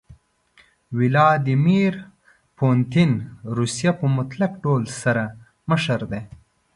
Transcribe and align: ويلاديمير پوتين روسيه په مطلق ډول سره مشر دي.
ويلاديمير 0.97 1.93
پوتين 2.57 3.11
روسيه 3.57 3.91
په 3.99 4.05
مطلق 4.17 4.51
ډول 4.63 4.83
سره 5.01 5.23
مشر 5.69 5.99
دي. 6.11 6.21